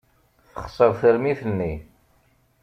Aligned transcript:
Texṣer 0.51 0.91
tarmit-nni. 0.99 1.73